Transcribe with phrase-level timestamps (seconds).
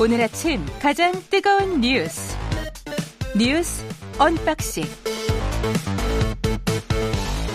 [0.00, 2.36] 오늘 아침 가장 뜨거운 뉴스
[3.38, 3.84] 뉴스
[4.18, 4.82] 언박싱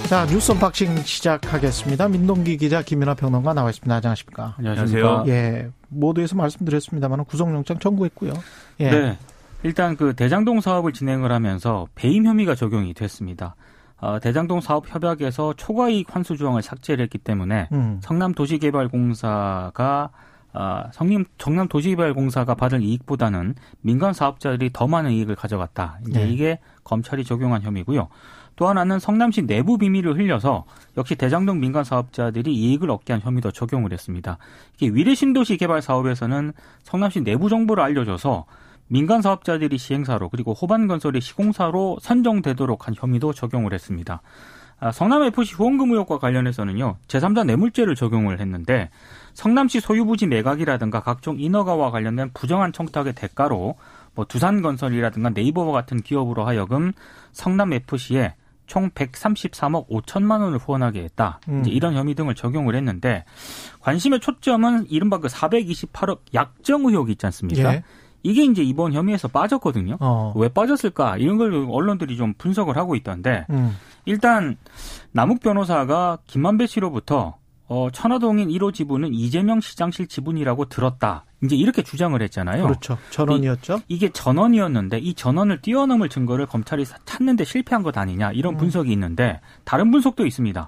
[0.07, 2.07] 자 뉴스 언박싱 시작하겠습니다.
[2.07, 3.93] 민동기 기자 김민아 평론가 나와 있습니다.
[3.93, 4.55] 안녕하십니까?
[4.57, 5.25] 안녕하세요.
[5.27, 8.31] 예, 모두에서 말씀드렸습니다만 구속영장 청구했고요.
[8.79, 8.89] 예.
[8.89, 9.17] 네.
[9.63, 13.57] 일단 그 대장동 사업을 진행을 하면서 배임 혐의가 적용이 됐습니다.
[13.97, 17.99] 어, 대장동 사업 협약에서 초과이익 환수 조항을 삭제를 했기 때문에 음.
[18.01, 20.11] 성남도시개발공사가
[20.53, 25.99] 어, 성림 정남 도시개발공사가 받을 이익보다는 민간 사업자들이 더 많은 이익을 가져갔다.
[26.07, 26.29] 이제 네.
[26.29, 28.09] 이게 검찰이 적용한 혐의고요.
[28.55, 30.65] 또 하나는 성남시 내부 비밀을 흘려서
[30.97, 34.37] 역시 대장동 민간 사업자들이 이익을 얻게 한 혐의도 적용을 했습니다.
[34.75, 36.51] 이게 위례 신도시 개발 사업에서는
[36.83, 38.45] 성남시 내부 정보를 알려줘서
[38.87, 44.21] 민간 사업자들이 시행사로 그리고 호반 건설이 시공사로 선정되도록 한 혐의도 적용을 했습니다.
[44.79, 48.89] 아, 성남FC 후원금 의혹과 관련해서는요, 제3자 뇌물죄를 적용을 했는데,
[49.33, 53.75] 성남시 소유부지 매각이라든가 각종 인허가와 관련된 부정한 청탁의 대가로,
[54.15, 56.93] 뭐, 두산건설이라든가 네이버와 같은 기업으로 하여금
[57.33, 58.35] 성남FC에
[58.67, 61.39] 총 133억 5천만 원을 후원하게 했다.
[61.49, 61.61] 음.
[61.61, 63.25] 이제 이런 혐의 등을 적용을 했는데,
[63.81, 67.75] 관심의 초점은 이른바 그 428억 약정 의혹이 있지 않습니까?
[67.75, 67.83] 예.
[68.23, 69.97] 이게 이제 이번 혐의에서 빠졌거든요.
[69.99, 70.33] 어.
[70.35, 71.17] 왜 빠졌을까?
[71.17, 73.75] 이런 걸 언론들이 좀 분석을 하고 있던데, 음.
[74.05, 74.57] 일단
[75.11, 77.37] 남욱 변호사가 김만배 씨로부터
[77.71, 81.25] 어, 천화동인 1호 지분은 이재명 시장실 지분이라고 들었다.
[81.43, 82.63] 이제 이렇게 주장을 했잖아요.
[82.63, 82.97] 그렇죠.
[83.11, 83.81] 전원이었죠.
[83.87, 88.57] 이 게 전원이었는데 이 전원을 뛰어넘을 증거를 검찰이 사- 찾는데 실패한 것 아니냐 이런 음.
[88.57, 90.67] 분석이 있는데 다른 분석도 있습니다.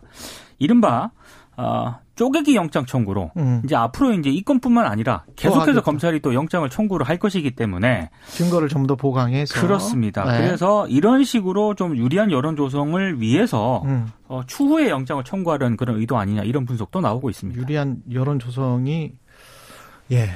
[0.59, 1.09] 이른바
[1.57, 3.64] 어, 쪼개기 영장 청구로 음.
[3.66, 5.81] 이제 앞으로 이제 이 건뿐만 아니라 계속해서.
[5.81, 10.23] 검찰이 또 영장을 청구를 할 것이기 때문에 증거를 좀 더 보강해서 그렇습니다.
[10.25, 10.38] 네.
[10.45, 14.08] 그래서 이런 식으로 좀 유리한 여론 조성을 위해서 음.
[14.28, 17.59] 어, 추후에 영장을 청구하려는 그런 의도 아니냐 이런 분석도 나오고 있습니다.
[17.59, 19.13] 유리한 여론 조성이
[20.11, 20.29] 예.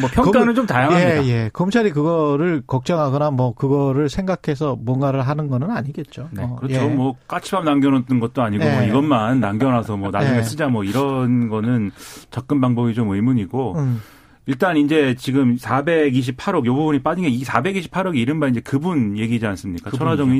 [0.00, 1.24] 뭐 평가는 검- 좀 다양합니다.
[1.24, 1.50] 예, 예.
[1.52, 6.28] 검찰이 그거를 걱정하거나 뭐 그거를 생각해서 뭔가를 하는 거는 아니겠죠.
[6.32, 6.74] 네, 어, 그렇죠.
[6.74, 6.84] 예.
[6.86, 8.88] 뭐 까치밥 남겨놓는 것도 아니고 뭐 네.
[8.88, 10.42] 이것만 남겨놔서 뭐 나중에 네.
[10.42, 11.90] 쓰자 뭐 이런 거는
[12.30, 14.00] 접근 방법이 좀 의문이고 음.
[14.46, 19.90] 일단 이제 지금 428억 요 부분이 빠진 게 이 428억이 이른바 이제 그분 얘기지 않습니까?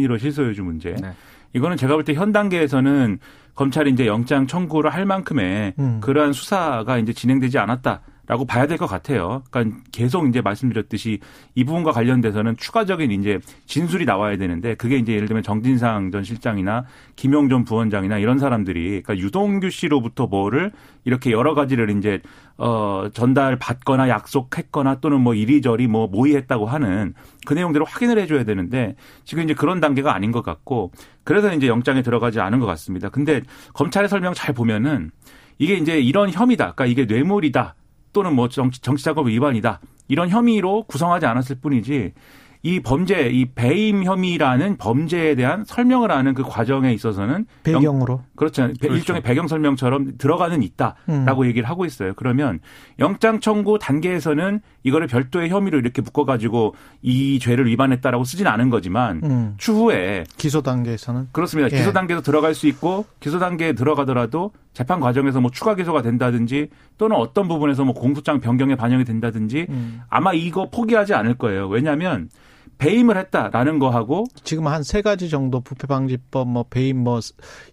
[0.07, 0.95] 1호 실소유주 문제.
[1.01, 1.11] 네.
[1.57, 3.19] 이거는 제가 볼 때 현 단계에서는
[3.55, 5.99] 검찰이 이제 영장 청구를 할 만큼의 음.
[6.03, 9.43] 그러한 수사가 이제 진행되지 않았다 라고 봐야 될 것 같아요.
[9.51, 11.21] 그러니까 계속 이제 말씀드렸듯이
[11.55, 16.85] 이 부분과 관련돼서는 추가적인 이제 진술이 나와야 되는데 그게 이제 예를 들면 정진상 전 실장이나
[17.15, 20.73] 김용 전 부원장이나 이런 사람들이 그러니까 유동규 씨로부터 뭐를
[21.05, 22.21] 이렇게 여러 가지를 이제
[22.59, 27.15] 어 전달 받거나 약속했거나 또는 뭐 이리저리 뭐 모의했다고 하는
[27.47, 30.91] 그 내용들을 확인을 해줘야 되는데 지금 이제 그런 단계가 아닌 것 같고
[31.25, 33.09] 그래서 이제 영장에 들어가지 않은 것 같습니다.
[33.09, 33.41] 근데
[33.75, 35.11] 검찰의 설명 잘 보면은
[35.59, 36.73] 이게 이제 이런 혐의다.
[36.73, 37.75] 그러니까 이게 뇌물이다.
[38.17, 39.79] 또는 뭐 정치, 정치자금 위반이다.
[40.09, 42.15] 이런 혐의로 구성하지 않았을 뿐이지
[42.63, 47.47] 이 범죄, 이 배임 혐의라는 범죄에 대한 설명을 하는 그 과정에 있어서는 영-
[47.81, 48.23] 배경으로.
[48.35, 48.71] 그렇죠.
[48.83, 51.47] 일종의 배경 설명처럼 들어가는 있다라고 음.
[51.47, 52.15] 얘기를 하고 있어요.
[52.17, 52.59] 그러면
[52.99, 59.55] 영장 청구 단계에서는 이거를 별도의 혐의로 이렇게 묶어가지고 이 죄를 위반했다라고 쓰진 않은 거지만 음.
[59.59, 61.69] 추후에 기소 단계에서는 그렇습니다.
[61.71, 61.77] 예.
[61.77, 67.17] 기소 단계도 들어갈 수 있고 기소 단계에 들어가더라도 재판 과정에서 뭐 추가 기소가 된다든지 또는
[67.17, 70.03] 어떤 부분에서 뭐 공소장 변경에 반영이 된다든지 음.
[70.11, 71.67] 아마 이거 포기하지 않을 거예요.
[71.67, 72.29] 왜냐하면
[72.77, 77.21] 배임을 했다라는 거하고 지금 한 세 가지 정도 부패 방지법 뭐 배임 뭐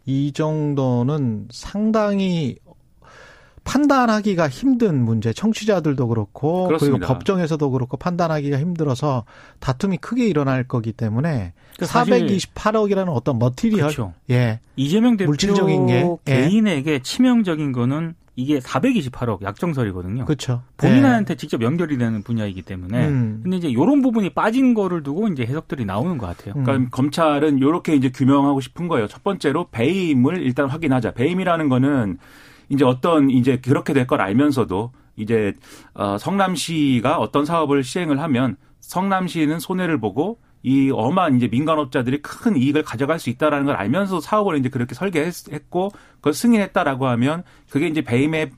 [0.06, 2.56] 이 정도는 상당히
[3.63, 5.34] 판단하기가 힘든 문제.
[5.34, 6.97] 청취자들도 그렇고 그렇습니다.
[7.00, 9.25] 그리고 법정에서도 그렇고 판단하기가 힘들어서
[9.59, 14.13] 다툼이 크게 일어날 거기 때문에 그 사실- 428억이라는 어떤 머티리얼 그렇죠.
[14.29, 14.59] 예.
[14.75, 16.34] 이재명 대표 물질적인 게, 예.
[16.47, 20.25] 개인에게 치명적인 거는 이게 428억 약정설이거든요.
[20.25, 20.63] 그렇죠.
[20.78, 23.07] 본인한테 직접 연결이 되는 분야이기 때문에.
[23.07, 23.40] 음.
[23.44, 26.56] 근데 이제 이런 부분이 빠진 거를 두고 이제 해석들이 나오는 것 같아요.
[26.57, 26.63] 음.
[26.63, 29.07] 그러니까 검찰은 이렇게 이제 규명하고 싶은 거예요.
[29.07, 31.11] 첫 번째로 배임을 일단 확인하자.
[31.11, 32.17] 배임이라는 거는
[32.69, 35.53] 이제 어떤 이제 그렇게 될 걸 알면서도 이제
[35.93, 42.83] 어 성남시가 어떤 사업을 시행을 하면 성남시는 손해를 보고 이 엄한 이제 민간업자들이 큰 이익을
[42.83, 48.51] 가져갈 수 있다라는 걸 알면서 사업을 이제 그렇게 설계했고 그걸 승인했다라고 하면 그게 이제 배임의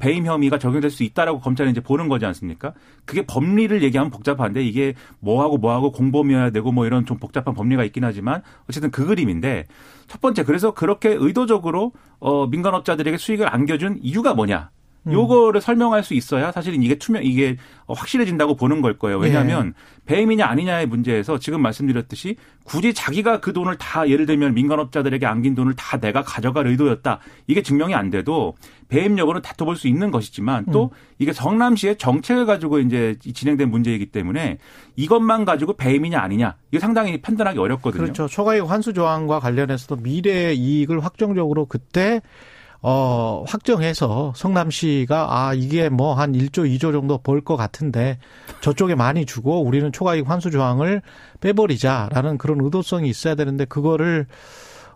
[0.00, 2.72] 배임 혐의가 적용될 수 있다라고 검찰이 이제 보는 거지 않습니까?
[3.04, 8.04] 그게 법리를 얘기하면 복잡한데 이게 뭐하고 뭐하고 공범이어야 되고 뭐 이런 좀 복잡한 법리가 있긴
[8.04, 9.66] 하지만 어쨌든 그 그림인데
[10.06, 14.70] 첫 번째 그래서 그렇게 의도적으로 어 민간업자들에게 수익을 안겨준 이유가 뭐냐?
[15.06, 15.12] 음.
[15.12, 17.56] 요거를 설명할 수 있어야 사실은 이게 투명 이게
[17.86, 19.18] 확실해진다고 보는 걸 거예요.
[19.18, 20.04] 왜냐하면 예.
[20.06, 25.74] 배임이냐 아니냐의 문제에서 지금 말씀드렸듯이 굳이 자기가 그 돈을 다 예를 들면 민간업자들에게 안긴 돈을
[25.76, 27.20] 다 내가 가져갈 의도였다.
[27.46, 28.54] 이게 증명이 안 돼도
[28.88, 30.88] 배임 여부는 다퉈볼 수 있는 것이지만 또 음.
[31.18, 34.58] 이게 성남시의 정책을 가지고 이제 진행된 문제이기 때문에
[34.96, 38.02] 이것만 가지고 배임이냐 아니냐 이게 상당히 판단하기 어렵거든요.
[38.02, 38.28] 그렇죠.
[38.28, 42.22] 초과이익 환수 조항과 관련해서도 미래 이익을 확정적으로 그때
[42.86, 48.18] 어, 확정해서 성남시가 아, 이게 뭐 한 1조, 2조 정도 벌 것 같은데
[48.60, 51.00] 저쪽에 많이 주고 우리는 초과이익 환수 조항을
[51.40, 54.26] 빼버리자라는 그런 의도성이 있어야 되는데 그거를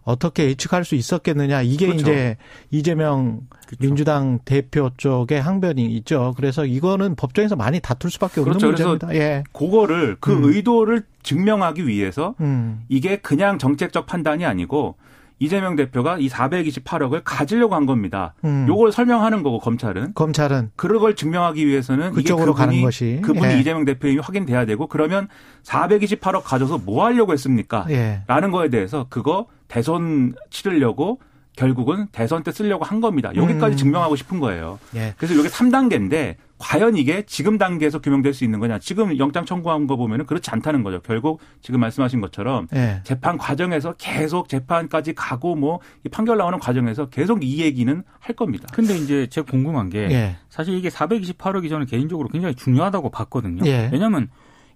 [0.05, 1.61] 어떻게 예측할 수 있었겠느냐.
[1.63, 2.01] 이게 그렇죠.
[2.03, 2.37] 이제
[2.71, 3.41] 이재명
[3.79, 6.33] 민주당 대표 쪽의 항변이 있죠.
[6.37, 8.67] 그래서 이거는 법정에서 많이 다툴 수밖에 없는 그렇죠.
[8.89, 9.15] 문제입니다.
[9.15, 9.45] 예.
[9.53, 10.45] 그거를 그 음.
[10.45, 12.83] 의도를 증명하기 위해서 음.
[12.89, 14.97] 이게 그냥 정책적 판단이 아니고
[15.39, 18.35] 이재명 대표가 이 428억을 가지려고 한 겁니다.
[18.45, 18.67] 음.
[18.69, 23.21] 요걸 설명하는 거고 검찰은 검찰은 그런 걸 증명하기 위해서는 그쪽으로 이게 그분이, 가는 것이.
[23.23, 23.61] 그분이 예.
[23.61, 25.29] 이재명 대표님이 확인돼야 되고 그러면
[25.65, 27.87] 428억 가져서 뭐 하려고 했습니까?
[27.91, 28.23] 예.
[28.27, 31.21] 라는 거에 대해서 그거 대선 치르려고
[31.57, 33.33] 결국은 대선 때 쓰려고 한 겁니다.
[33.35, 33.77] 여기까지 음.
[33.77, 34.79] 증명하고 싶은 거예요.
[34.95, 35.15] 예.
[35.17, 38.79] 그래서 이게 3단계인데 과연 이게 지금 단계에서 규명될 수 있는 거냐?
[38.79, 41.01] 지금 영장 청구한 거 보면은 그렇지 않다는 거죠.
[41.01, 43.01] 결국 지금 말씀하신 것처럼 예.
[43.05, 48.67] 재판 과정에서 계속 재판까지 가고 뭐이 판결 나오는 과정에서 계속 이 얘기는 할 겁니다.
[48.73, 50.37] 근데 이제 제가 궁금한 게 예.
[50.51, 53.63] 사실 이게 428억이 저는 개인적으로 굉장히 중요하다고 봤거든요.
[53.67, 53.89] 예.
[53.93, 54.29] 왜냐하면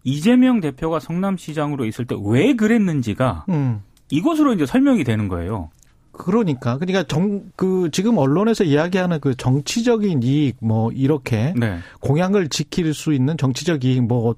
[0.05, 3.83] 이재명 대표가 성남시장으로 있을 때 왜 그랬는지가 음.
[4.11, 5.71] 이것으로 이제 설명이 되는 거예요.
[6.13, 11.79] 그러니까 그러니까 정 그 지금 언론에서 이야기하는 그 정치적인 이익 뭐 이렇게 네.
[12.01, 14.35] 공약을 지킬 수 있는 정치적 이익 뭐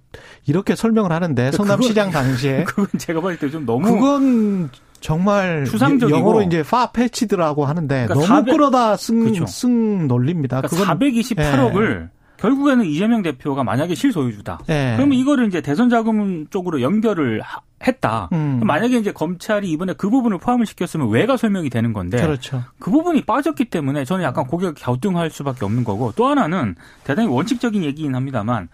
[0.46, 6.18] 이렇게 설명을 하는데 성남시장 당시에 그건 제가 봤을 때좀 너무 그건 정말 추상적이고.
[6.18, 9.46] 영어로 이제 파 패치드라고 하는데 그러니까 너무 400 끌어다 쓴, 그렇죠.
[9.46, 10.62] 쓴 논리입니다.
[10.62, 12.08] 그러니까 그건 428억을
[12.44, 14.58] 결국에는 이재명 대표가 만약에 실소유주다.
[14.68, 14.92] 예.
[14.96, 18.28] 그러면 이거를 이제 대선 자금 쪽으로 연결을 하- 했다.
[18.32, 18.60] 음.
[18.64, 22.62] 만약에 이제 검찰이 이번에 그 부분을 포함을 시켰으면 왜가 설명이 되는 건데 그렇죠.
[22.78, 26.74] 그 부분이 빠졌기 때문에 저는 약간 고개가 갸우뚱할 수밖에 없는 거고 또 하나는
[27.04, 28.68] 대단히 원칙적인 얘기긴 합니다만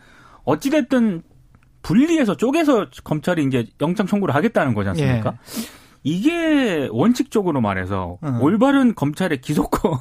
[0.45, 1.23] 어찌됐든
[1.83, 5.35] 분리해서 쪼개서 검찰이 이제 영장 청구를 하겠다는 거지 않습니까?
[6.03, 8.41] 이게 원칙적으로 말해서 음.
[8.41, 10.01] 올바른 검찰의 기소권을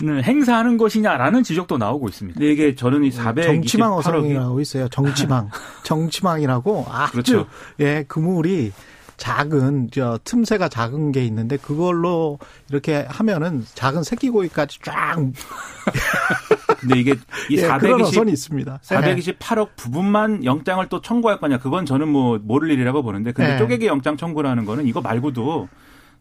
[0.24, 2.38] 행사하는 것이냐라는 지적도 나오고 있습니다.
[2.38, 4.88] 근데 이게 저는 이 428억이 정치망 어성이라고 있어요.
[4.88, 5.50] 정치망.
[5.84, 7.46] 정치망이라고 아주 그렇죠.
[7.78, 8.72] 예, 그물이
[9.20, 12.38] 작은 저 틈새가 작은 게 있는데 그걸로
[12.70, 15.18] 이렇게 하면은 작은 새끼 고기까지 쫙
[16.80, 17.14] 근데 이게
[17.50, 18.80] 이 예, 그런 420, 어선이 있습니다.
[18.82, 18.96] 예.
[18.96, 23.58] 428억 부분만 영장을 또 청구할 거냐 그건 저는 뭐 모를 일이라고 보는데 근데 네.
[23.58, 25.68] 쪼개기 영장 청구라는 거는 이거 말고도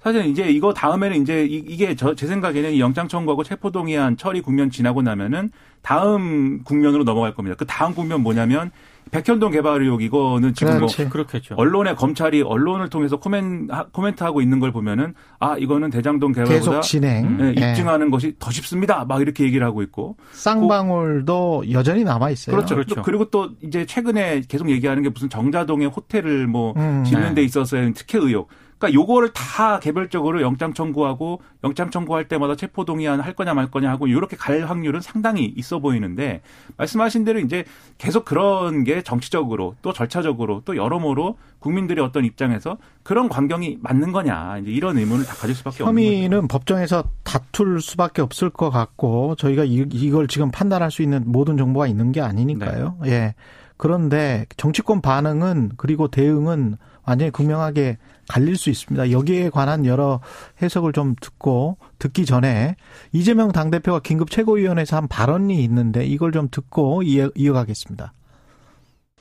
[0.02, 4.42] 사실 이제 이거 다음에는 이제 이- 이게 저 제 생각에는 이 영장 청구하고 체포동의안 처리
[4.42, 5.52] 국면 지나고 나면은
[5.82, 7.56] 다음 국면으로 넘어갈 겁니다.
[7.58, 8.72] 그 다음 국면 뭐냐면
[9.12, 11.10] 백현동 개발 의혹 이거는 지금 뭐 그렇지.
[11.10, 11.56] 그렇겠죠.
[11.58, 17.38] 언론에 검찰이 언론을 통해서 코멘, 코멘트하고 있는 걸 보면은 아 이거는 대장동 개발보다 계속 진행.
[17.38, 17.72] 네, 예.
[17.72, 19.06] 입증하는 것이 더 쉽습니다.
[19.06, 22.56] 막 이렇게 얘기를 하고 있고 쌍방울도 여전히 남아 있어요.
[22.56, 22.76] 그렇죠.
[22.76, 23.02] 그렇죠.
[23.02, 27.04] 그리고 또 이제 최근에 계속 얘기하는 게 무슨 정자동에 호텔을 뭐 음.
[27.06, 27.44] 짓는 데 네.
[27.44, 28.50] 있어서의 특혜 의혹.
[28.80, 33.90] 그러니까 요거를 다 개별적으로 영장 청구하고 영장 청구할 때마다 체포 동의안 할 거냐 말 거냐
[33.90, 36.42] 하고 이렇게 갈 확률은 상당히 있어 보이는데
[36.78, 37.66] 말씀하신 대로 이제
[37.98, 44.60] 계속 그런 게 정치적으로 또 절차적으로 또 여러모로 국민들의 어떤 입장에서 그런 광경이 맞는 거냐
[44.60, 46.16] 이제 이런 의문을 다 가질 수밖에 없는 거죠.
[46.16, 51.58] 혐의는 법정에서 다툴 수밖에 없을 것 같고 저희가 이, 이걸 지금 판단할 수 있는 모든
[51.58, 52.98] 정보가 있는 게 아니니까요.
[53.04, 53.12] 네.
[53.12, 53.36] 예.
[53.76, 57.98] 그런데 정치권 반응은 그리고 대응은 완전히 극명하게
[58.30, 59.12] 갈릴 수 있습니다.
[59.12, 60.22] 여기에 관한 여러
[60.62, 62.76] 해석을 좀 듣고 듣기 전에
[63.12, 68.14] 이재명 당대표가 긴급 최고위원회에서 한 발언이 있는데 이걸 좀 듣고 이어, 이어가겠습니다.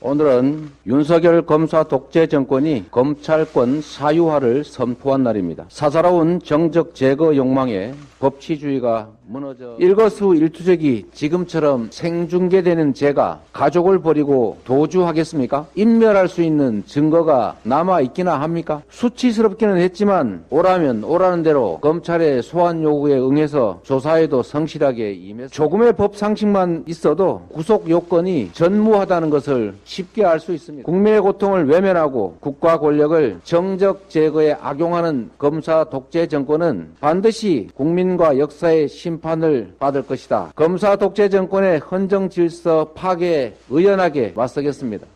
[0.00, 5.64] 오늘은 윤석열 검사 독재 정권이 검찰권 사유화를 선포한 날입니다.
[5.70, 15.66] 사사로운 정적 제거 욕망에 법치주의가 무너져 일거수 일투족이 지금처럼 생중계되는 제가 가족을 버리고 도주하겠습니까?
[15.74, 18.82] 인멸할 수 있는 증거가 남아 있기나 합니까?
[18.88, 26.84] 수치스럽기는 했지만 오라면 오라는 대로 검찰의 소환 요구에 응해서 조사에도 성실하게 임해서 조금의 법 상식만
[26.86, 30.86] 있어도 구속 요건이 전무하다는 것을 쉽게 알 수 있습니다.
[30.86, 39.17] 국민의 고통을 외면하고 국가 권력을 정적 제거에 악용하는 검사 독재 정권은 반드시 국민과 역사의 심
[39.20, 40.52] 판을 받을 것이다.
[40.54, 45.06] 검사 독재 정권의 헌정 질서 파괴에 의연하게 맞서겠습니다.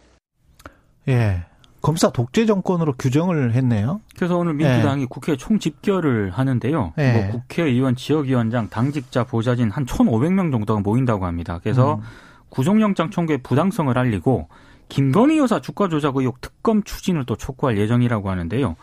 [1.08, 1.44] 예.
[1.80, 4.00] 검사 독재 정권으로 규정을 했네요.
[4.16, 5.06] 그래서 오늘 민주당이 네.
[5.10, 6.92] 국회 총집결을 하는데요.
[6.96, 7.12] 네.
[7.12, 11.58] 뭐 국회의원, 지역위원장, 당직자, 보좌진 한 1,500명 정도가 모인다고 합니다.
[11.60, 12.00] 그래서 음.
[12.50, 14.48] 구속영장 청구의 부당성을 알리고
[14.92, 18.76] 김건희 여사 주가 조작 의혹 특검 추진을 또 촉구할 예정이라고 하는데요.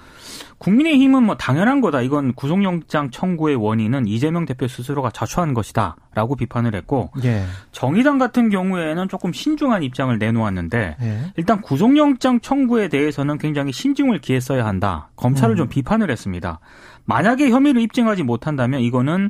[0.58, 2.02] 국민의힘은 뭐 당연한 거다.
[2.02, 7.46] 이건 구속영장 청구의 원인은 이재명 대표 스스로가 자초한 것이다라고 비판을 했고 예.
[7.72, 11.34] 정의당 같은 경우에는 조금 신중한 입장을 내놓았는데 예.
[11.38, 15.10] 일단 구속영장 청구에 대해서는 굉장히 신중을 기했어야 한다.
[15.16, 15.58] 검찰을 음.
[15.58, 16.60] 좀 비판을 했습니다.
[17.06, 19.30] 만약에 혐의를 입증하지 못한다면 이거는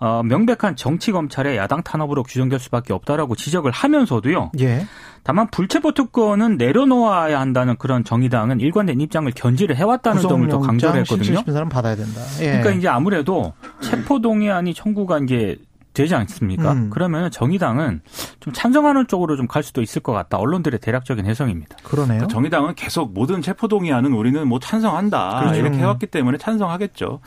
[0.00, 4.52] 어, 명백한 정치 검찰의 야당 탄압으로 규정될 수밖에 없다라고 지적을 하면서도요.
[4.60, 4.86] 예.
[5.22, 11.42] 다만 불체포 특권은 내려놓아야 한다는 그런 정의당은 일관된 입장을 견지를 해왔다는 점을 또 강조를 했거든요.
[11.46, 12.22] 사람 받아야 된다.
[12.40, 12.46] 예.
[12.46, 13.52] 그러니까 이제 아무래도
[13.82, 15.58] 체포 동의안이 청구가 이제
[15.92, 16.72] 되지 않습니까?
[16.72, 16.90] 음.
[16.90, 18.00] 그러면 정의당은
[18.40, 20.38] 좀 찬성하는 쪽으로 좀 갈 수도 있을 것 같다.
[20.38, 21.76] 언론들의 대략적인 해석입니다.
[21.82, 22.18] 그러네요.
[22.18, 25.40] 그러니까 정의당은 계속 모든 체포동의안은 우리는 뭐 찬성한다.
[25.40, 25.58] 그렇죠.
[25.60, 27.20] 이렇게 해왔기 때문에 찬성하겠죠.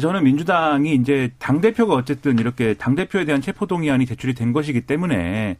[0.00, 5.56] 저는 민주당이 이제 당대표가 어쨌든 이렇게 당대표에 대한 체포동의안이 제출이 된 것이기 때문에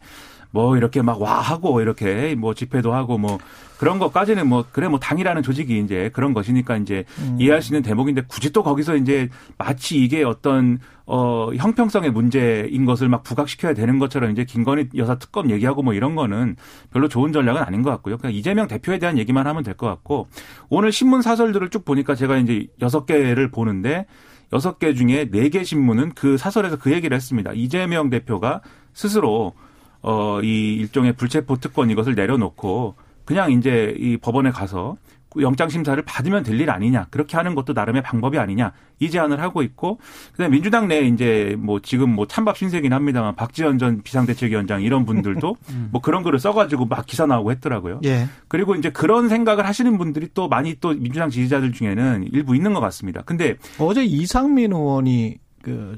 [0.51, 3.37] 뭐 이렇게 막 와 하고 이렇게 뭐 집회도 하고 뭐
[3.77, 7.37] 그런 것까지는 뭐 그래 뭐 당이라는 조직이 이제 그런 것이니까 이제 음.
[7.39, 13.09] 이해할 수 있는 대목인데 굳이 또 거기서 이제 마치 이게 어떤 어 형평성의 문제인 것을
[13.09, 16.55] 막 부각시켜야 되는 것처럼 이제 김건희 여사 특검 얘기하고 뭐 이런 거는
[16.91, 18.17] 별로 좋은 전략은 아닌 것 같고요.
[18.17, 20.27] 그냥 이재명 대표에 대한 얘기만 하면 될 것 같고
[20.69, 24.05] 오늘 신문 사설들을 쭉 보니까 제가 이제 여섯 개를 보는데
[24.53, 27.51] 여섯 개 중에 네 개 신문은 그 사설에서 그 얘기를 했습니다.
[27.53, 28.61] 이재명 대표가
[28.93, 29.53] 스스로
[30.01, 34.97] 어, 이 일종의 불체포 특권 이것을 내려놓고 그냥 이제 이 법원에 가서
[35.39, 39.61] 영장 심사를 받으면 될 일 아니냐 그렇게 하는 것도 나름의 방법이 아니냐 이 제안을 하고
[39.63, 39.97] 있고
[40.33, 45.55] 그다음에 민주당 내에 이제 뭐 지금 뭐 찬밥 신세긴 합니다만 박지원 전 비상대책위원장 이런 분들도
[45.71, 45.87] 음.
[45.91, 48.01] 뭐 그런 거를 써가지고 막 기사 나오고 했더라고요.
[48.03, 48.27] 예.
[48.49, 52.81] 그리고 이제 그런 생각을 하시는 분들이 또 많이 또 민주당 지지자들 중에는 일부 있는 것
[52.81, 53.21] 같습니다.
[53.21, 55.97] 근데 어제 이상민 의원이 그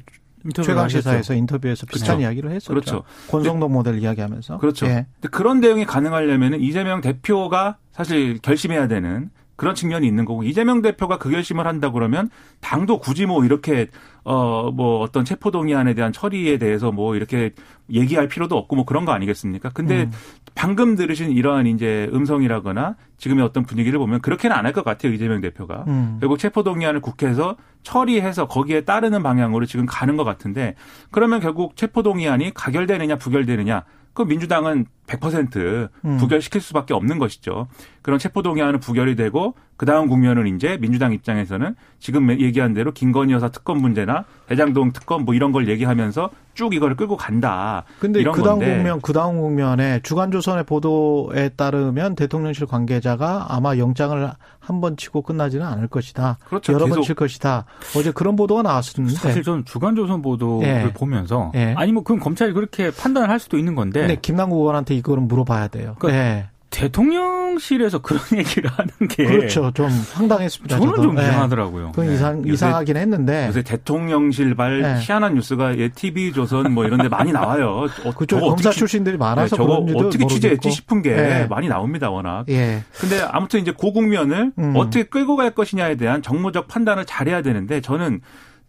[0.63, 2.21] 최강 시사에서 인터뷰에서 비슷한 그렇죠.
[2.21, 2.73] 이야기를 했었죠.
[2.73, 3.03] 그렇죠.
[3.29, 4.57] 권성동 모델 이야기하면서.
[4.57, 4.85] 그렇죠.
[4.87, 5.07] 예.
[5.31, 11.29] 그런 대응이 가능하려면 이재명 대표가 사실 결심해야 되는 그런 측면이 있는 거고 이재명 대표가 그
[11.29, 12.29] 결심을 한다 그러면
[12.61, 13.87] 당도 굳이 뭐 이렇게
[14.23, 17.51] 어 뭐 어떤 체포 동의안에 대한 처리에 대해서 뭐 이렇게
[17.91, 19.69] 얘기할 필요도 없고 뭐 그런 거 아니겠습니까?
[19.73, 20.11] 근데 음.
[20.55, 25.41] 방금 들으신 이러한 이제 음성이라거나 지금의 어떤 분위기를 보면 그렇게는 안 할 것 같아요 이재명
[25.41, 26.17] 대표가 음.
[26.19, 30.75] 결국 체포 동의안을 국회에서 처리해서 거기에 따르는 방향으로 지금 가는 것 같은데
[31.11, 33.83] 그러면 결국 체포 동의안이 가결되느냐 부결되느냐
[34.13, 36.17] 그 민주당은 100% 음.
[36.17, 37.67] 부결시킬 수밖에 없는 것이죠.
[38.01, 43.49] 그런 체포동의안은 부결이 되고 그 다음 국면은 이제 민주당 입장에서는 지금 얘기한 대로 김건희 여사
[43.49, 47.83] 특검 문제나 대장동 특검 뭐 이런 걸 얘기하면서 쭉 이걸 끌고 간다.
[47.99, 54.31] 근데 이런 그 다음 국면, 그 다음 국면에 주간조선의 보도에 따르면 대통령실 관계자가 아마 영장을
[54.59, 56.37] 한 번 치고 끝나지는 않을 것이다.
[56.47, 56.71] 그렇죠.
[56.73, 57.65] 여러 번 칠 것이다.
[57.97, 59.17] 어제 그런 보도가 나왔었는데.
[59.17, 60.93] 사실 저는 주간조선 보도를 예.
[60.93, 61.73] 보면서 예.
[61.77, 63.99] 아니 뭐 그럼 검찰이 그렇게 판단을 할 수도 있는 건데.
[63.99, 65.95] 근데 김남국 의원한테 이거는 물어봐야 돼요.
[65.99, 66.45] 그러니까 예.
[66.73, 69.71] 대통령실에서 그런 얘기를 하는 게 그렇죠.
[69.73, 70.75] 좀 황당했습니다.
[70.77, 71.03] 저는 저도.
[71.03, 71.23] 좀 네.
[71.23, 71.91] 이상하더라고요.
[71.93, 72.15] 그 네.
[72.15, 74.99] 이상 이상하긴 했는데 요새 대통령실발 네.
[74.99, 77.85] 희한한 뉴스가 예 TV 조선 뭐 이런 데 많이 나와요.
[78.05, 81.47] 어, 그쪽 검사 어떻게, 출신들이 많아서 네, 저거 어떻게 취재했지 싶은 게 네.
[81.47, 82.45] 많이 나옵니다, 워낙.
[82.49, 82.83] 예.
[82.99, 84.73] 근데 아무튼 이제 고국면을 음.
[84.75, 88.21] 어떻게 끌고 갈 것이냐에 대한 정무적 판단을 잘해야 되는데 저는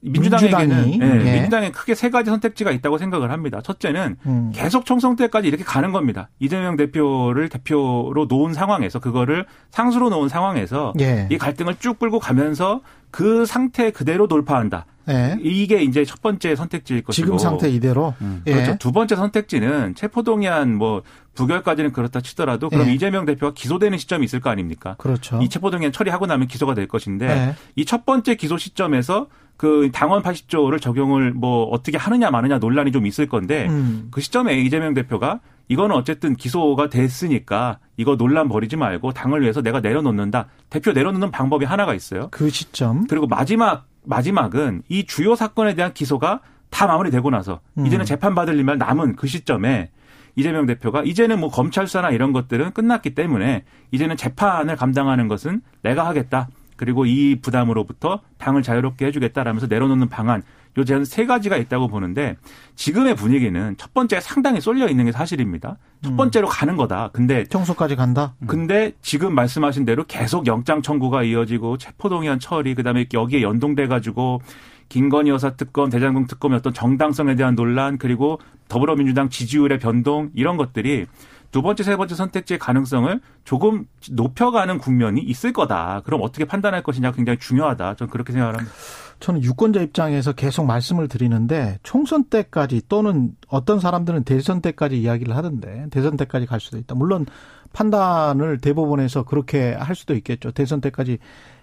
[0.04, 1.32] 민주당에게는 네, 예.
[1.34, 3.60] 민주당에 크게 세 가지 선택지가 있다고 생각을 합니다.
[3.62, 4.52] 첫째는 음.
[4.54, 6.28] 계속 총선 때까지 이렇게 가는 겁니다.
[6.38, 11.26] 이재명 대표를 대표로 놓은 상황에서 그거를 상수로 놓은 상황에서 예.
[11.30, 14.86] 이 갈등을 쭉 끌고 가면서 그 상태 그대로 돌파한다.
[15.08, 15.36] 예.
[15.40, 18.42] 이게 이제 첫 번째 선택지일 것이고 지금 상태 이대로 음.
[18.46, 18.52] 예.
[18.52, 18.76] 그렇죠.
[18.78, 21.02] 두 번째 선택지는 체포동의안 뭐
[21.34, 22.94] 부결까지는 그렇다 치더라도 그럼 예.
[22.94, 24.94] 이재명 대표가 기소되는 시점이 있을 거 아닙니까?
[24.98, 25.40] 그렇죠.
[25.42, 27.56] 이 체포동의안 처리하고 나면 기소가 될 것인데 예.
[27.76, 33.28] 이첫 번째 기소 시점에서 그 당원 80조를 적용을 뭐 어떻게 하느냐 마느냐 논란이 좀 있을
[33.28, 34.08] 건데 음.
[34.10, 39.80] 그 시점에 이재명 대표가 이거는 어쨌든 기소가 됐으니까 이거 논란 벌이지 말고 당을 위해서 내가
[39.80, 40.46] 내려놓는다.
[40.68, 42.28] 대표 내려놓는 방법이 하나가 있어요.
[42.30, 43.06] 그 시점.
[43.06, 47.86] 그리고 마지막 마지막은 이 주요 사건에 대한 기소가 다 마무리되고 나서 음.
[47.86, 49.90] 이제는 재판 받을 일만 남은 그 시점에
[50.36, 56.06] 이재명 대표가 이제는 뭐 검찰 수사나 이런 것들은 끝났기 때문에 이제는 재판을 감당하는 것은 내가
[56.06, 56.48] 하겠다.
[56.76, 60.42] 그리고 이 부담으로부터 당을 자유롭게 해주겠다라면서 내려놓는 방안
[60.76, 62.36] 요 제한 세 가지가 있다고 보는데
[62.74, 65.76] 지금의 분위기는 첫 번째 상당히 쏠려 있는 게 사실입니다.
[66.02, 66.16] 첫 음.
[66.16, 67.10] 번째로 가는 거다.
[67.12, 68.34] 근데 청소까지 간다.
[68.40, 68.48] 음.
[68.48, 74.40] 근데 지금 말씀하신 대로 계속 영장 청구가 이어지고 체포동의안 처리 그다음에 여기에 연동돼 가지고
[74.88, 78.38] 김건희 여사 특검, 대장동 특검의 어떤 정당성에 대한 논란 그리고
[78.68, 81.06] 더불어민주당 지지율의 변동 이런 것들이
[81.50, 86.02] 두 번째, 세 번째 선택지의 가능성을 조금 높여가는 국면이 있을 거다.
[86.04, 87.94] 그럼 어떻게 판단할 것이냐 굉장히 중요하다.
[87.94, 88.74] 저는 그렇게 생각을 합니다.
[89.20, 95.86] 저는 유권자 입장에서 계속 말씀을 드리는데 총선 때까지 또는 어떤 사람들은 대선 때까지 이야기를 하던데
[95.92, 96.96] 대선 때까지 갈 수도 있다.
[96.96, 97.24] 물론
[97.72, 100.50] 판단을 대법원에서 그렇게 할 수도 있겠죠.
[100.50, 101.18] 대선 때까지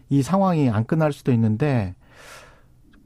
[0.10, 1.96] 이 상황이 안 끝날 수도 있는데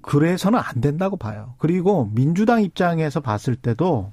[0.05, 1.55] 그래서는 안 된다고 봐요.
[1.57, 4.11] 그리고 민주당 입장에서 봤을 때도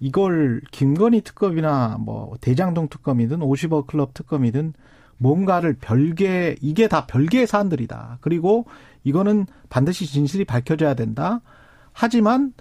[0.00, 4.72] 이걸 김건희 특검이나 뭐 대장동 특검이든 50억 클럽 특검이든
[5.18, 8.18] 뭔가를 별개 이게 다 별개의 사안들이다.
[8.22, 8.64] 그리고
[9.04, 11.42] 이거는 반드시 진실이 밝혀져야 된다.
[11.92, 12.54] 하지만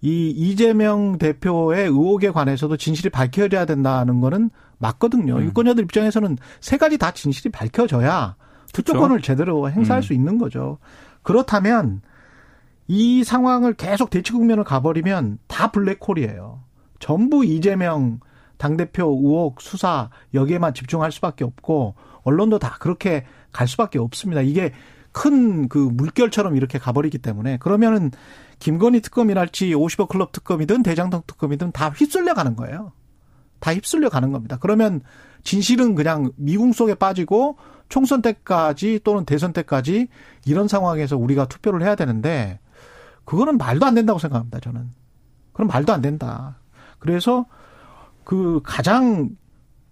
[0.00, 5.38] 이 이재명 대표의 의혹에 관해서도 진실이 밝혀져야 된다는 거는 맞거든요.
[5.38, 5.44] 음.
[5.46, 8.36] 유권자들 입장에서는 세 가지 다 진실이 밝혀져야
[8.72, 9.26] 투표권을 그렇죠.
[9.26, 10.02] 제대로 행사할 음.
[10.02, 10.78] 수 있는 거죠.
[11.22, 12.02] 그렇다면
[12.92, 16.62] 이 상황을 계속 대치 국면을 가버리면 다 블랙홀이에요.
[16.98, 18.20] 전부 이재명
[18.58, 24.42] 당대표 의혹 수사 여기에만 집중할 수밖에 없고 언론도 다 그렇게 갈 수밖에 없습니다.
[24.42, 24.72] 이게
[25.10, 28.10] 큰 그 물결처럼 이렇게 가버리기 때문에 그러면은
[28.58, 32.92] 김건희 특검이랄지 50억 클럽 특검이든 대장동 특검이든 다 휩쓸려 가는 거예요.
[33.58, 34.58] 다 휩쓸려 가는 겁니다.
[34.60, 35.00] 그러면
[35.44, 37.56] 진실은 그냥 미궁 속에 빠지고
[37.88, 40.08] 총선 때까지 또는 대선 때까지
[40.44, 42.58] 이런 상황에서 우리가 투표를 해야 되는데
[43.24, 44.60] 그거는 말도 안 된다고 생각합니다.
[44.60, 44.90] 저는.
[45.52, 46.58] 그럼 말도 안 된다.
[46.98, 47.46] 그래서
[48.24, 49.30] 그 가장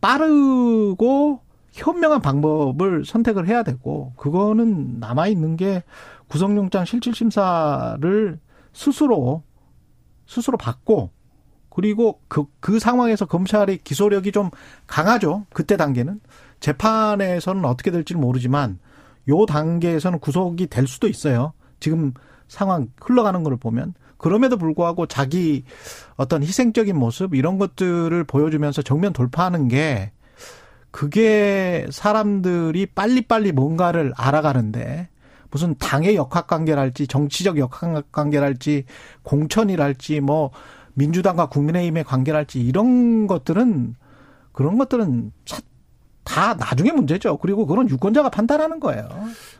[0.00, 1.40] 빠르고
[1.72, 5.82] 현명한 방법을 선택을 해야 되고 그거는 남아 있는 게
[6.28, 8.40] 구속영장 실질 심사를
[8.72, 9.42] 스스로
[10.26, 11.10] 스스로 받고
[11.68, 14.50] 그리고 그, 그 상황에서 검찰의 기소력이 좀
[14.86, 15.46] 강하죠.
[15.52, 16.20] 그때 단계는.
[16.58, 18.78] 재판에서는 어떻게 될지는 모르지만
[19.28, 21.52] 요 단계에서는 구속이 될 수도 있어요.
[21.78, 22.12] 지금
[22.50, 23.94] 상황 흘러가는 걸 보면.
[24.18, 25.64] 그럼에도 불구하고 자기
[26.16, 30.10] 어떤 희생적인 모습 이런 것들을 보여주면서 정면 돌파하는 게
[30.90, 35.08] 그게 사람들이 빨리빨리 뭔가를 알아가는데
[35.50, 38.84] 무슨 당의 역학관계랄지 정치적 역학관계랄지
[39.22, 40.50] 공천이랄지 뭐
[40.94, 43.94] 민주당과 국민의힘의 관계랄지 이런 것들은
[44.52, 45.32] 그런 것들은
[46.30, 47.38] 다 나중에 문제죠.
[47.38, 49.08] 그리고 그건 유권자가 판단하는 거예요.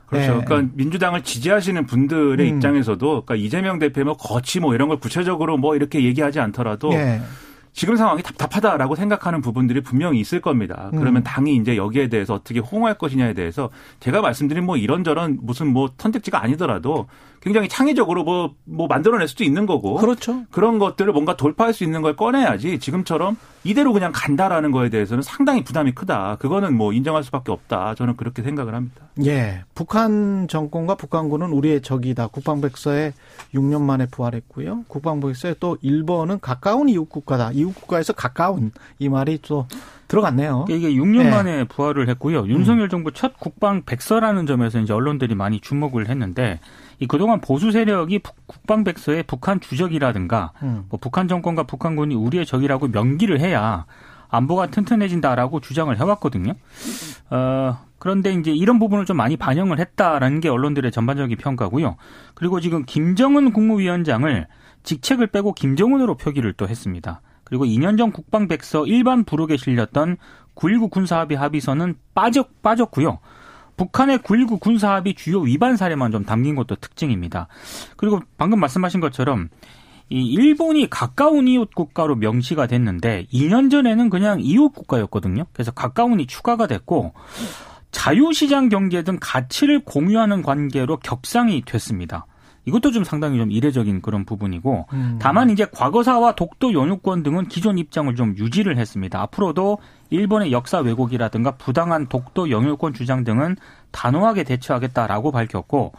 [0.07, 0.39] 그렇죠.
[0.39, 0.45] 네.
[0.45, 2.57] 그러니까 민주당을 지지하시는 분들의 음.
[2.57, 7.21] 입장에서도 그러니까 이재명 대표 뭐 거치 뭐 이런 걸 구체적으로 뭐 이렇게 얘기하지 않더라도 네.
[7.73, 10.91] 지금 상황이 답답하다라고 생각하는 부분들이 분명히 있을 겁니다.
[10.91, 11.23] 그러면 음.
[11.23, 16.43] 당이 이제 여기에 대해서 어떻게 호응할 것이냐에 대해서 제가 말씀드린 뭐 이런저런 무슨 뭐 선택지가
[16.43, 17.07] 아니더라도
[17.41, 19.97] 굉장히 창의적으로 뭐, 뭐 만들어낼 수도 있는 거고.
[19.97, 20.45] 그렇죠.
[20.51, 25.65] 그런 것들을 뭔가 돌파할 수 있는 걸 꺼내야지 지금처럼 이대로 그냥 간다라는 거에 대해서는 상당히
[25.65, 26.37] 부담이 크다.
[26.39, 27.95] 그거는 뭐 인정할 수밖에 없다.
[27.95, 29.09] 저는 그렇게 생각을 합니다.
[29.25, 29.65] 예.
[29.75, 32.29] 북한 정권과 북한군은 우리의 적이다.
[32.29, 33.13] 국방백서에
[33.55, 34.85] 6년 만에 부활했고요.
[34.89, 37.53] 국방백서에 또 일본은 가까운 이웃 국가다.
[37.53, 39.67] 이웃 국가에서 가까운 이 말이 또
[40.11, 40.65] 들어갔네요.
[40.69, 41.31] 이게 6년 네.
[41.31, 42.47] 만에 부활을 했고요.
[42.49, 42.89] 윤석열 음.
[42.89, 46.59] 정부 첫 국방 백서라는 점에서 이제 언론들이 많이 주목을 했는데
[46.99, 50.85] 이 그동안 보수 세력이 국방 백서에 북한 주적이라든가 음.
[50.89, 53.87] 뭐 북한 정권과 북한군이 우리의 적이라고 명기를 해야
[54.29, 56.55] 안보가 튼튼해진다라고 주장을 해왔거든요.
[57.31, 61.97] 어, 그런데 이제 이런 부분을 좀 많이 반영을 했다라는 게 언론들의 전반적인 평가고요.
[62.35, 64.47] 그리고 지금 김정은 국무위원장을
[64.83, 67.21] 직책을 빼고 김정은으로 표기를 또 했습니다.
[67.51, 70.17] 그리고 2년 전 국방백서 일반 부록에 실렸던
[70.55, 73.19] 9.19 군사합의 합의서는 빠졌, 빠졌고요.
[73.77, 77.49] 북한의 9.19 군사합의 주요 위반 사례만 좀 담긴 것도 특징입니다.
[77.97, 79.49] 그리고 방금 말씀하신 것처럼
[80.11, 85.47] 이 일본이 가까운 이웃 국가로 명시가 됐는데 2년 전에는 그냥 이웃 국가였거든요.
[85.53, 87.15] 그래서 가까운이 추가가 됐고
[87.91, 92.27] 자유시장 경제 등 가치를 공유하는 관계로 격상이 됐습니다.
[92.71, 95.19] 이것도 좀 상당히 좀 이례적인 그런 부분이고 음.
[95.21, 99.21] 다만 이제 과거사와 독도 영유권 등은 기존 입장을 좀 유지를 했습니다.
[99.23, 99.79] 앞으로도
[100.11, 103.57] 일본의 역사 왜곡이라든가 부당한 독도 영유권 주장 등은
[103.91, 105.93] 단호하게 대처하겠다라고 밝혔고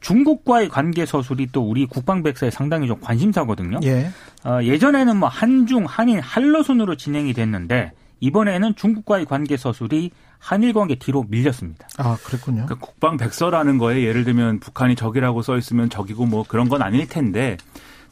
[0.00, 3.80] 중국과의 관계 서술이 또 우리 국방 백서에 상당히 좀 관심사거든요.
[3.84, 4.10] 예.
[4.44, 10.94] 어, 예전에는 뭐 한중, 한일, 한러 순으로 진행이 됐는데 이번에는 중국과의 관계 서술이 한일 관계
[10.94, 11.86] 뒤로 밀렸습니다.
[11.98, 12.64] 아, 그랬군요.
[12.64, 17.08] 그러니까 국방 백서라는 거에 예를 들면 북한이 적이라고 써 있으면 적이고 뭐 그런 건 아닐
[17.08, 17.56] 텐데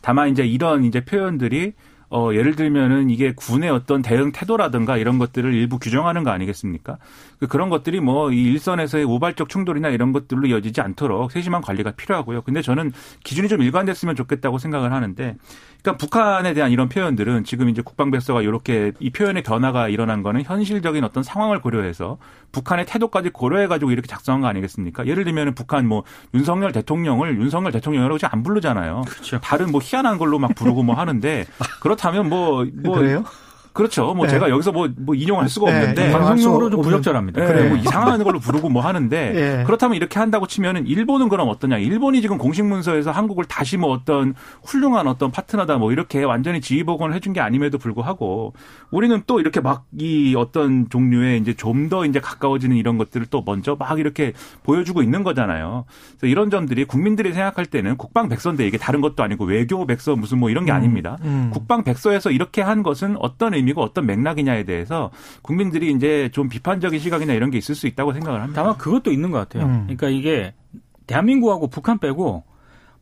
[0.01, 1.73] 다만 이제 이런 이제 표현들이
[2.11, 6.99] 어, 예를 들면은 이게 군의 어떤 대응 태도라든가 이런 것들을 일부 규정하는 거 아니겠습니까?
[7.40, 12.42] 그 그런 것들이 뭐 이 일선에서의 우발적 충돌이나 이런 것들로 이어지지 않도록 세심한 관리가 필요하고요.
[12.42, 12.92] 근데 저는
[13.25, 15.37] 기준이 좀 일관됐으면 좋겠다고 생각을 하는데
[15.83, 21.05] 그러니까 북한에 대한 이런 표현들은 지금 이제 국방백서가 이렇게 이 표현의 변화가 일어난 거는 현실적인
[21.05, 22.18] 어떤 상황을 고려해서
[22.53, 25.07] 북한의 태도까지 고려해가지고 이렇게 작성한 거 아니겠습니까?
[25.07, 29.03] 예를 들면 북한 뭐 윤석열 대통령을 윤석열 대통령이라고 안 부르잖아요.
[29.07, 29.41] 그렇죠.
[29.41, 31.47] 다른 뭐 희한한 걸로 막 부르고 뭐 하는데
[31.81, 33.25] 그렇다면 뭐, 뭐 그래요?
[33.79, 34.12] 그렇죠.
[34.14, 34.33] 뭐 네.
[34.33, 37.43] 제가 여기서 뭐, 뭐 인용할 수가 네, 없는데 인용할 방송용으로 좀 부적절합니다.
[37.43, 37.69] 예, 그래요.
[37.71, 39.64] 뭐 이상한 걸로 부르고 뭐 하는데 예.
[39.64, 41.79] 그렇다면 이렇게 한다고 치면은 일본은 그럼 어떠냐?
[41.79, 46.85] 일본이 지금 공식 문서에서 한국을 다시 뭐 어떤 훌륭한 어떤 파트너다 뭐 이렇게 완전히 지위
[46.85, 48.53] 복원을 해준 게 아님에도 불구하고
[48.91, 53.43] 우리는 또 이렇게 막 이 어떤 종류의 이제 좀 더 이제 가까워지는 이런 것들을 또
[53.47, 54.33] 먼저 막 이렇게
[54.64, 55.87] 보여주고 있는 거잖아요.
[56.11, 60.38] 그래서 이런 점들이 국민들이 생각할 때는 국방 백서인데 이게 다른 것도 아니고 외교 백서 무슨
[60.38, 61.17] 뭐 이런 게 아닙니다.
[61.23, 61.51] 음.
[61.51, 65.11] 국방 백서에서 이렇게 한 것은 어떤 의미 고 어떤 맥락이냐에 대해서
[65.43, 68.63] 국민들이 이제 좀 비판적인 시각이나 이런 게 있을 수 있다고 생각을 합니다.
[68.63, 69.65] 다만 그것도 있는 것 같아요.
[69.65, 69.83] 음.
[69.85, 70.55] 그러니까 이게
[71.07, 72.45] 대한민국하고 북한 빼고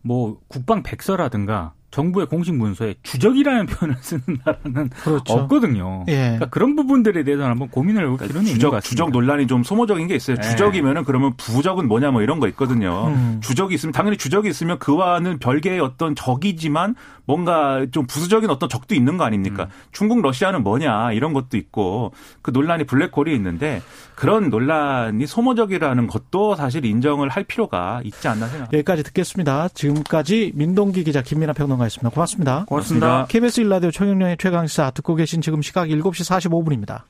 [0.02, 5.32] 뭐 국방 백서라든가 정부의 공식 문서에 주적이라는 표현을 쓰는 나라는 그렇죠.
[5.32, 6.04] 없거든요.
[6.08, 6.16] 예.
[6.16, 8.88] 그러니까 그런 부분들에 대해서는 한번 고민을 해볼 필요는 있는 것 주적, 같습니다.
[8.88, 10.36] 주적 논란이 좀 소모적인 게 있어요.
[10.36, 10.42] 네.
[10.42, 13.06] 주적이면은 그러면 부적은 뭐냐 뭐 이런 거 있거든요.
[13.06, 13.40] 음.
[13.42, 19.16] 주적이 있으면 당연히 주적이 있으면 그와는 별개의 어떤 적이지만 뭔가 좀 부수적인 어떤 적도 있는
[19.16, 19.64] 거 아닙니까?
[19.64, 19.68] 음.
[19.90, 23.80] 중국, 러시아는 뭐냐 이런 것도 있고 그 논란이 블랙홀이 있는데
[24.14, 28.76] 그런 논란이 소모적이라는 것도 사실 인정을 할 필요가 있지 않나 생각합니다.
[28.76, 29.68] 여기까지 듣겠습니다.
[29.68, 32.10] 지금까지 민동기 기자 김민아 평론가 였습니다.
[32.10, 32.64] 고맙습니다.
[32.66, 33.26] 고맙습니다.
[33.26, 37.02] KBS 일라디오 청영령의 최강시사 듣고 계신 지금 시각 7시 45분입니다.